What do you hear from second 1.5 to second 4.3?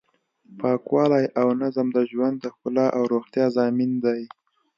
نظم د ژوند د ښکلا او روغتیا ضامن دی.